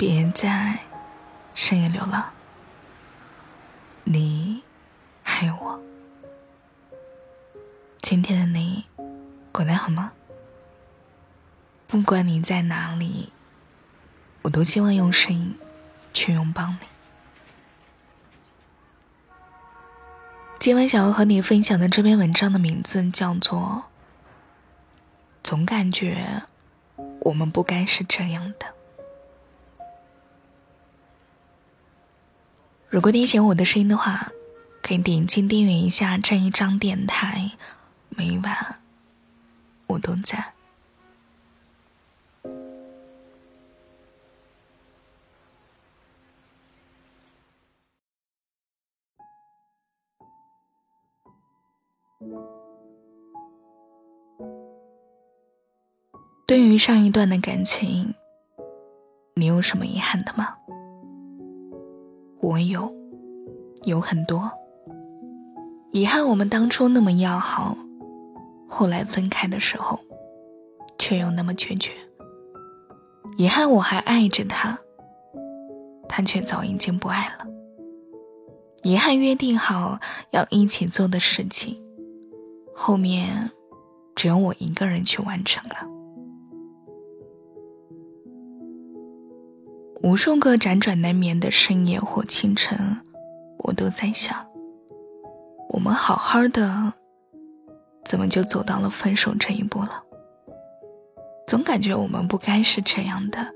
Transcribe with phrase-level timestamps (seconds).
[0.00, 0.78] 别在
[1.52, 2.24] 深夜流浪，
[4.02, 4.62] 你
[5.22, 5.78] 还有我。
[8.00, 8.86] 今天的你
[9.52, 10.12] 过得好吗？
[11.86, 13.30] 不管你在哪里，
[14.40, 15.54] 我都希望用声音
[16.14, 16.86] 去拥抱你。
[20.58, 23.84] 今晚想要和你分享的这篇文章的名字叫做
[25.44, 26.44] 《总感觉
[27.20, 28.66] 我们不该是这样的》。
[32.90, 34.32] 如果你喜欢我的声音的话，
[34.82, 37.52] 可以点击订阅一下这一张电台，
[38.08, 38.80] 每晚
[39.86, 40.52] 我都在。
[56.44, 58.12] 对于上一段的感情，
[59.36, 60.56] 你有什么遗憾的吗？
[62.50, 62.92] 我有，
[63.84, 64.50] 有很多
[65.92, 66.26] 遗憾。
[66.26, 67.78] 我们当初那么要好，
[68.66, 70.00] 后来分开的时候，
[70.98, 71.92] 却又那么决绝。
[73.36, 74.76] 遗憾我还爱着他，
[76.08, 77.46] 他却早已经不爱了。
[78.82, 80.00] 遗憾约定好
[80.32, 81.80] 要一起做的事情，
[82.74, 83.52] 后面
[84.16, 85.99] 只有我一个人去完成了。
[90.02, 92.96] 无数个辗转难眠的深夜或清晨，
[93.58, 94.34] 我都在想：
[95.68, 96.94] 我们好好的，
[98.04, 100.02] 怎么就走到了分手这一步了？
[101.46, 103.46] 总感觉我们不该是这样的，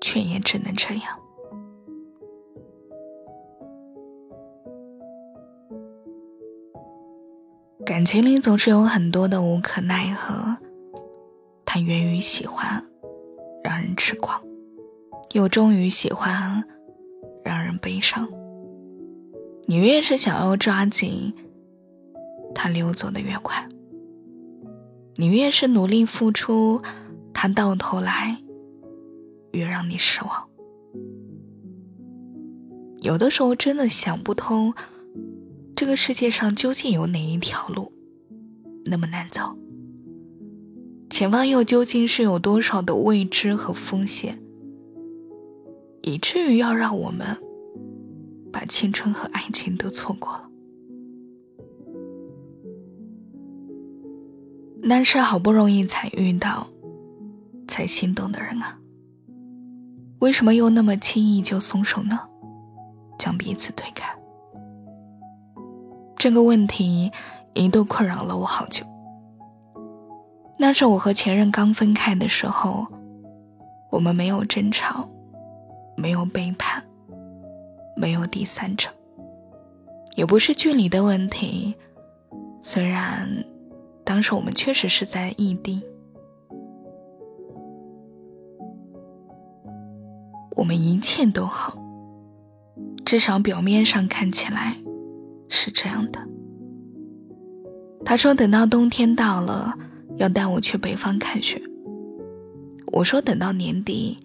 [0.00, 1.18] 却也只能这样。
[7.84, 10.54] 感情里总是有很多的无可奈何，
[11.64, 12.84] 它源于喜欢，
[13.64, 14.45] 让人痴狂。
[15.36, 16.64] 又终于喜欢，
[17.44, 18.26] 让人悲伤。
[19.66, 21.34] 你越是想要抓紧，
[22.54, 23.68] 他溜走的越快；
[25.16, 26.80] 你越是努力付出，
[27.34, 28.38] 他到头来
[29.52, 30.48] 越让你失望。
[33.02, 34.72] 有的时候真的想不通，
[35.76, 37.92] 这个世界上究竟有哪一条路
[38.86, 39.54] 那么难走？
[41.10, 44.42] 前方又究竟是有多少的未知和风险？
[46.06, 47.26] 以至于要让我们
[48.52, 50.48] 把青春和爱情都错过了。
[54.80, 56.64] 那是好不容易才遇到、
[57.66, 58.78] 才心动的人啊，
[60.20, 62.20] 为什么又那么轻易就松手呢？
[63.18, 64.16] 将彼此推开。
[66.16, 67.10] 这个问题
[67.52, 68.86] 一度困扰了我好久。
[70.56, 72.86] 那是我和前任刚分开的时候，
[73.90, 75.10] 我们没有争吵。
[75.96, 76.84] 没有背叛，
[77.96, 78.88] 没有第三者，
[80.14, 81.74] 也不是距离的问题。
[82.60, 83.26] 虽然
[84.04, 85.82] 当时我们确实是在异地，
[90.56, 91.78] 我们一切都好，
[93.04, 94.76] 至少表面上看起来
[95.48, 96.20] 是这样的。
[98.04, 99.76] 他说等到冬天到了，
[100.16, 101.60] 要带我去北方看雪。
[102.92, 104.18] 我说等到年底。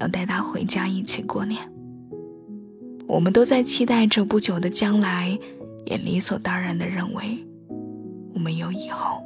[0.00, 1.60] 要带他回家一起过年，
[3.06, 5.38] 我们都在期待着不久的将来，
[5.84, 7.46] 也理所当然的认为
[8.34, 9.22] 我们有以后。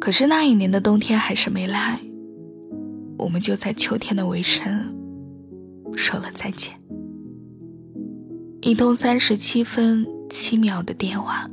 [0.00, 1.98] 可是那一年的冬天还是没来，
[3.18, 4.94] 我们就在秋天的尾声
[5.94, 6.74] 说了再见。
[8.62, 11.46] 一通三十七分七秒的电话，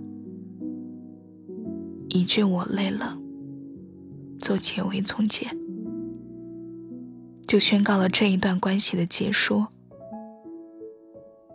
[2.08, 3.18] 一句“我累了”。
[4.42, 5.48] 做结尾总结，
[7.48, 9.66] 就宣告了这一段关系的结束。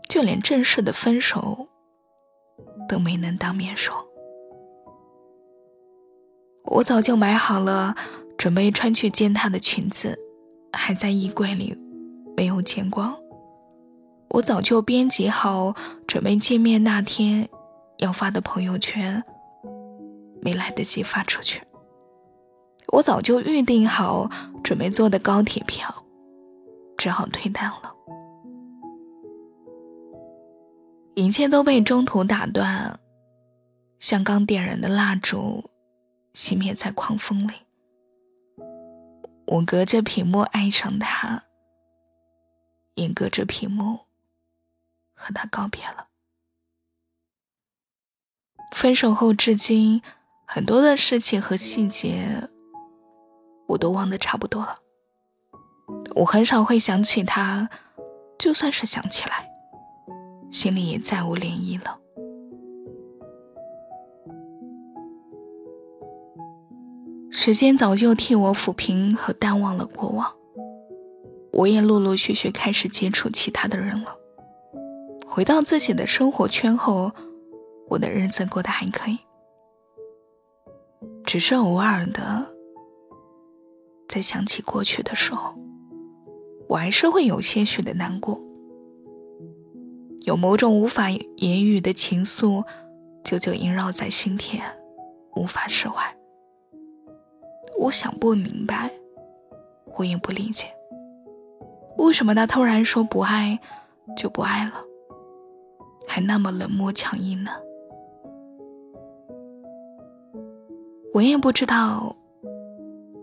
[0.08, 1.68] 就连正式的分手
[2.88, 3.94] 都没能当面说。
[6.64, 7.94] 我早就买好了
[8.38, 10.18] 准备穿去见他的裙子，
[10.72, 11.76] 还在衣柜里
[12.36, 13.14] 没有见光。
[14.28, 15.74] 我早就编辑好
[16.06, 17.48] 准备见面那天
[17.98, 19.22] 要发的朋友圈，
[20.40, 21.65] 没来得及发出去。
[22.92, 24.30] 我早就预定好
[24.62, 26.04] 准备坐的高铁票，
[26.96, 27.92] 只好退单了。
[31.14, 33.00] 一切都被中途打断，
[33.98, 35.70] 像刚点燃的蜡烛，
[36.34, 37.52] 熄灭在狂风里。
[39.46, 41.44] 我隔着屏幕爱上他，
[42.94, 44.00] 也隔着屏幕
[45.14, 46.08] 和他告别了。
[48.72, 50.02] 分手后至今，
[50.44, 52.50] 很多的事情和细节。
[53.66, 54.76] 我都忘得差不多了。
[56.14, 57.68] 我很少会想起他，
[58.38, 59.48] 就算是想起来，
[60.50, 61.98] 心里也再无涟漪了。
[67.30, 70.32] 时间早就替我抚平和淡忘了过往，
[71.52, 74.16] 我也陆陆续续开始接触其他的人了。
[75.26, 77.12] 回到自己的生活圈后，
[77.88, 79.18] 我的日子过得还可以，
[81.24, 82.55] 只是偶尔的，
[84.08, 85.54] 在想起过去的时候，
[86.68, 88.40] 我还是会有些许的难过，
[90.24, 92.64] 有某种无法言语的情愫，
[93.22, 94.62] 久久萦绕在心田，
[95.34, 96.02] 无法释怀。
[97.78, 98.90] 我想不明白，
[99.98, 100.66] 我也不理解，
[101.98, 103.58] 为什么他突然说不爱
[104.16, 104.72] 就不爱了，
[106.06, 107.50] 还那么冷漠强硬呢？
[111.12, 112.14] 我也不知道，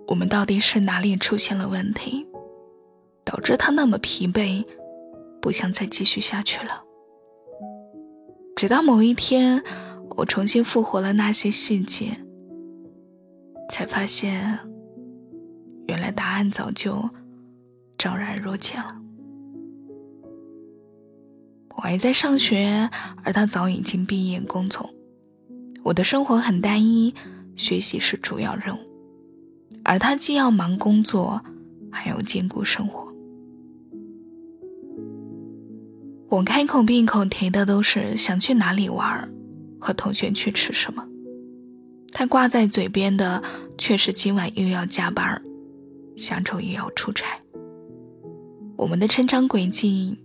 [0.07, 2.25] 我们到底是哪里出现了问题，
[3.23, 4.65] 导致他那么疲惫，
[5.41, 6.83] 不想再继续下去了。
[8.55, 9.63] 直到某一天，
[10.17, 12.17] 我重新复活了那些细节。
[13.69, 14.59] 才发现，
[15.87, 17.09] 原来答案早就
[17.97, 18.95] 昭然若揭了。
[21.75, 22.89] 我还在上学，
[23.23, 24.87] 而他早已经毕业工作。
[25.81, 27.15] 我的生活很单一，
[27.55, 28.81] 学习是主要任务，
[29.83, 31.41] 而他既要忙工作，
[31.91, 33.11] 还要兼顾生活。
[36.29, 39.29] 我开口闭口提的都是想去哪里玩，
[39.79, 41.05] 和同学去吃什么。
[42.11, 43.43] 他挂在嘴边的
[43.77, 45.41] 却是今晚又要加班，
[46.15, 47.39] 下周又要出差。
[48.77, 50.17] 我们的成长轨迹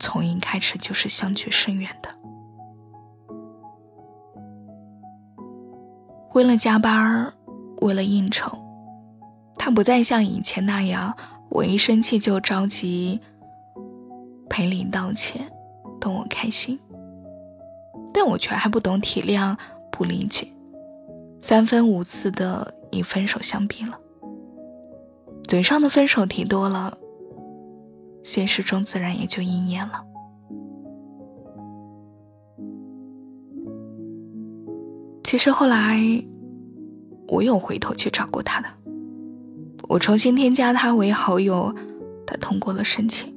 [0.00, 2.08] 从一开始就是相距甚远的。
[6.34, 7.32] 为了加班，
[7.84, 8.58] 为了应酬，
[9.58, 11.14] 他不再像以前那样，
[11.50, 13.20] 我一生气就着急
[14.48, 15.52] 赔礼道歉，
[16.00, 16.80] 逗我开心。
[18.12, 19.56] 但我却还不懂体谅。
[19.92, 20.48] 不理解，
[21.40, 23.96] 三番五次的以分手相逼了。
[25.44, 26.98] 嘴上的分手提多了，
[28.24, 30.04] 现实中自然也就应验了。
[35.22, 36.00] 其实后来，
[37.28, 38.68] 我有回头去找过他的，
[39.88, 41.74] 我重新添加他为好友，
[42.26, 43.32] 他通过了申请，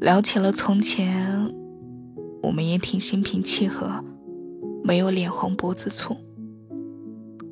[0.00, 1.52] 聊起了从前，
[2.42, 4.04] 我们也挺心平气和。
[4.84, 6.16] 没有脸红脖子粗。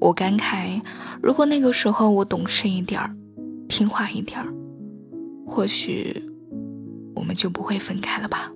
[0.00, 0.82] 我感慨，
[1.22, 3.14] 如果那个时候我懂事一点儿，
[3.68, 4.52] 听话一点儿，
[5.46, 6.20] 或许
[7.14, 8.50] 我们就不会分开了吧。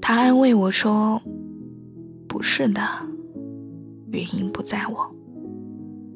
[0.00, 1.20] 他安慰我说
[2.26, 2.80] ：“不是的，
[4.16, 5.14] 原因不在我，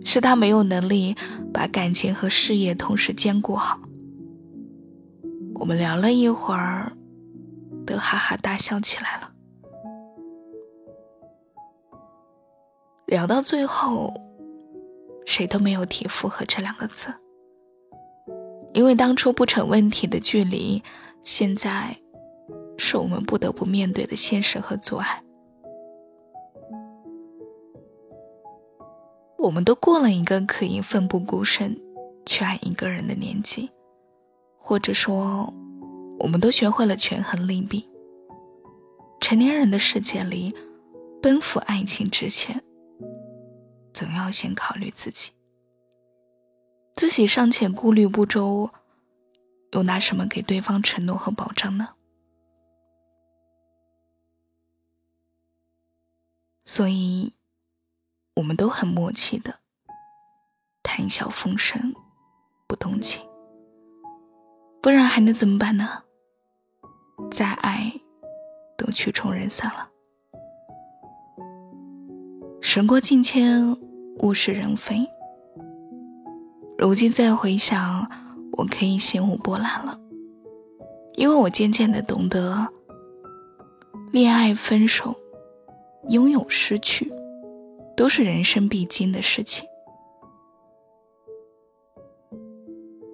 [0.04, 1.14] 是他没有能力
[1.52, 3.78] 把感情和事业同时兼顾好。”
[5.54, 6.90] 我们聊了一会儿，
[7.86, 9.30] 都哈哈大笑起来了。
[13.06, 14.14] 聊到最后，
[15.26, 17.12] 谁都没有提“复合”这两个字，
[18.72, 20.82] 因为当初不成问题的距离，
[21.22, 21.94] 现在
[22.78, 25.22] 是我们不得不面对的现实和阻碍。
[29.42, 31.74] 我们都过了一个可以奋不顾身
[32.26, 33.70] 去爱一个人的年纪，
[34.58, 35.50] 或者说，
[36.18, 37.88] 我们都学会了权衡利弊。
[39.18, 40.54] 成年人的世界里，
[41.22, 42.62] 奔赴爱情之前。
[43.94, 45.32] 总要先考虑自己，
[46.94, 48.70] 自己尚且顾虑不周，
[49.72, 51.88] 又拿什么给对方承诺和保障呢？
[56.64, 57.32] 所以，
[58.34, 59.54] 我们都很默契的，
[60.82, 61.94] 谈笑风生，
[62.66, 63.22] 不动情，
[64.80, 66.04] 不然还能怎么办呢？
[67.30, 67.92] 再爱，
[68.78, 69.88] 都曲终人散了。
[72.62, 73.76] 时过境迁，
[74.20, 75.06] 物是人非。
[76.78, 78.10] 如今再回想，
[78.52, 80.00] 我可以心无波澜了，
[81.16, 82.66] 因为我渐渐的懂得，
[84.12, 85.14] 恋爱、分手、
[86.08, 87.12] 拥有、失去，
[88.00, 89.68] 都是人生必经的事情。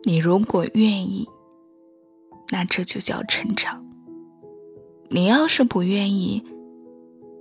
[0.04, 1.28] 你如果愿意，
[2.52, 3.82] 那这就叫成长；
[5.10, 6.40] 你要是不愿意，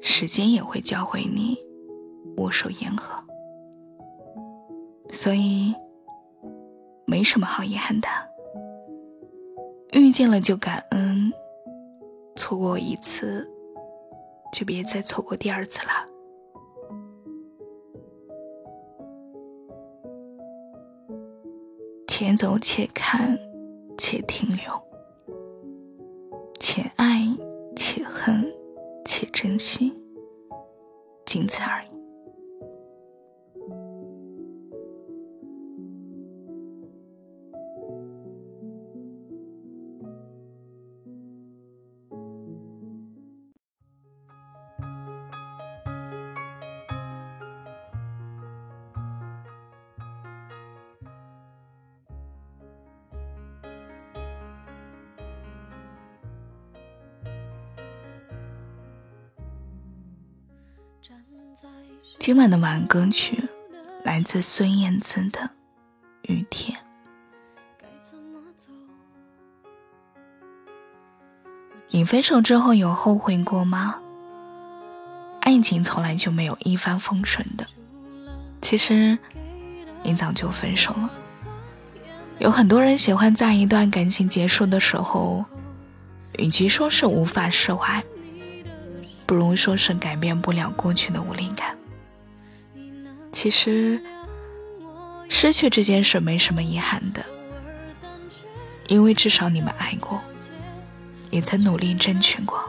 [0.02, 1.56] 时间也会教会你。
[2.38, 3.24] 握手言和，
[5.12, 5.72] 所以
[7.06, 8.08] 没什么好遗憾的。
[9.92, 11.32] 遇见了就感恩，
[12.36, 13.48] 错过一次
[14.52, 16.15] 就别再错过第二次了。
[22.36, 23.38] 走，且看，
[23.98, 24.82] 且停留，
[26.60, 27.22] 且爱，
[27.76, 28.46] 且恨，
[29.06, 29.94] 且珍惜，
[31.26, 31.95] 仅此而已。
[62.20, 63.44] 今晚的晚安歌曲
[64.04, 65.40] 来自孙燕姿的
[66.24, 66.78] 《雨天》。
[71.90, 74.00] 你分手之后有后悔过吗？
[75.42, 77.68] 爱情从来就没有一帆风顺的。
[78.62, 79.18] 其实，
[80.02, 81.12] 你早就分手了。
[82.40, 85.46] 有很多人喜欢在一段感情结束的时候，
[86.40, 88.04] 与其说是无法释怀。
[89.26, 91.78] 不如说是改变不了过去的无力感。
[93.32, 94.02] 其实，
[95.28, 97.26] 失去这件事没什么遗憾的，
[98.88, 100.22] 因为至少你们爱过，
[101.32, 102.64] 也曾努力争取过。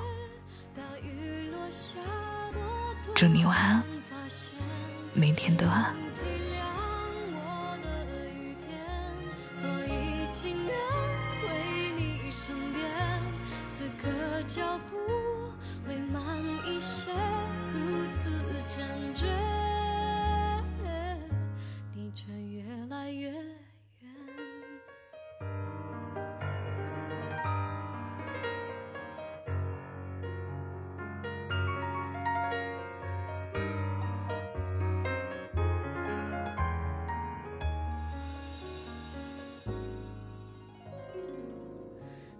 [3.14, 3.82] 祝你晚安，
[5.14, 5.94] 每天都安。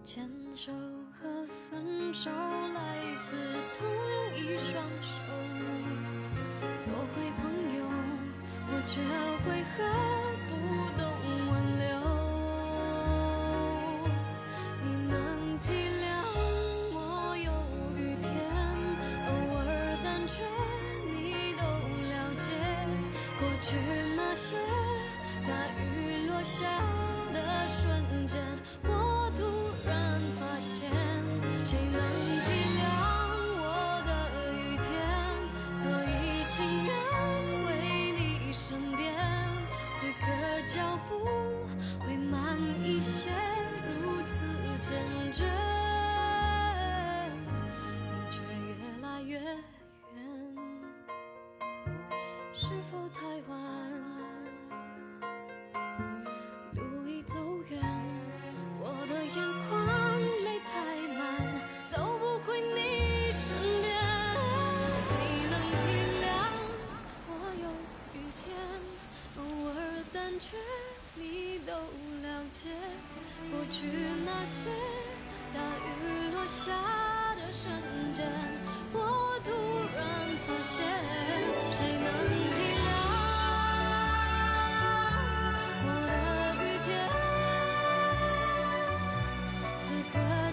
[0.07, 0.71] 牵手
[1.11, 2.81] 和分手来
[3.21, 3.37] 自
[3.77, 3.85] 同
[4.37, 5.19] 一双手，
[6.79, 7.85] 做回朋友，
[8.71, 9.03] 或者
[9.49, 9.83] 为何
[10.49, 10.55] 不
[10.97, 11.03] 懂
[11.51, 11.85] 挽留？
[14.85, 16.07] 你能体谅
[16.95, 16.97] 我
[17.45, 17.51] 有
[17.99, 18.31] 雨天，
[19.27, 19.59] 偶尔
[20.05, 20.35] 胆怯，
[21.11, 21.63] 你都
[22.13, 22.55] 了解。
[23.41, 23.75] 过去
[24.15, 24.55] 那些
[25.49, 25.51] 大
[25.83, 26.63] 雨落下
[27.35, 28.41] 的瞬间，
[28.85, 29.15] 我。
[29.87, 30.90] 然发现
[31.64, 32.00] 谁能
[32.45, 32.81] 体谅
[33.59, 33.64] 我
[34.07, 34.11] 的
[34.52, 34.87] 雨天？
[35.75, 36.90] 所以情愿
[37.64, 37.66] 回
[38.12, 39.14] 你身边，
[39.97, 40.25] 此刻
[40.69, 40.76] 脚
[41.09, 41.11] 步
[42.05, 43.31] 会慢一些，
[44.02, 44.45] 如此
[44.81, 44.97] 坚
[45.33, 45.45] 决，
[48.11, 50.25] 你却越来越远，
[52.55, 53.65] 是否太晚？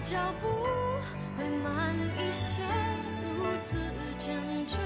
[0.04, 0.46] 脚步
[1.38, 2.60] 会慢一些，
[3.38, 3.78] 如此
[4.18, 4.36] 坚
[4.68, 4.76] 决。